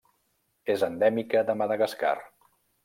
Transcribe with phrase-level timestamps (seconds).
[0.75, 2.17] És endèmica de Madagascar.